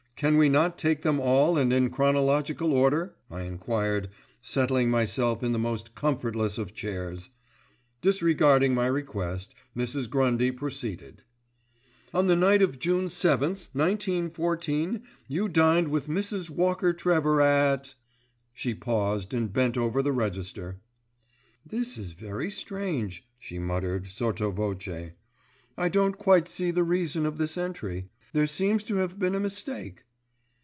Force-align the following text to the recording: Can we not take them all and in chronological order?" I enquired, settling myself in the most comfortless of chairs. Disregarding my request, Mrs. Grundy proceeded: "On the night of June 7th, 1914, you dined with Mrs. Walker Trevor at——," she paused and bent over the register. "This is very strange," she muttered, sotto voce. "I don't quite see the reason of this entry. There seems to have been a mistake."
Can 0.21 0.37
we 0.37 0.49
not 0.49 0.77
take 0.77 1.01
them 1.01 1.19
all 1.19 1.57
and 1.57 1.73
in 1.73 1.89
chronological 1.89 2.73
order?" 2.73 3.15
I 3.31 3.41
enquired, 3.41 4.09
settling 4.39 4.91
myself 4.91 5.41
in 5.41 5.51
the 5.51 5.57
most 5.57 5.95
comfortless 5.95 6.59
of 6.59 6.75
chairs. 6.75 7.31
Disregarding 8.01 8.75
my 8.75 8.85
request, 8.85 9.55
Mrs. 9.75 10.07
Grundy 10.07 10.51
proceeded: 10.51 11.23
"On 12.13 12.27
the 12.27 12.35
night 12.35 12.61
of 12.61 12.77
June 12.77 13.07
7th, 13.07 13.69
1914, 13.73 15.01
you 15.27 15.49
dined 15.49 15.87
with 15.87 16.05
Mrs. 16.07 16.51
Walker 16.51 16.93
Trevor 16.93 17.41
at——," 17.41 17.95
she 18.53 18.75
paused 18.75 19.33
and 19.33 19.51
bent 19.51 19.75
over 19.75 20.03
the 20.03 20.11
register. 20.13 20.79
"This 21.65 21.97
is 21.97 22.11
very 22.11 22.51
strange," 22.51 23.27
she 23.39 23.57
muttered, 23.57 24.05
sotto 24.05 24.51
voce. 24.51 25.13
"I 25.75 25.89
don't 25.89 26.15
quite 26.15 26.47
see 26.47 26.69
the 26.69 26.83
reason 26.83 27.25
of 27.25 27.39
this 27.39 27.57
entry. 27.57 28.09
There 28.33 28.45
seems 28.45 28.83
to 28.83 28.97
have 28.97 29.17
been 29.17 29.33
a 29.33 29.39
mistake." 29.39 30.03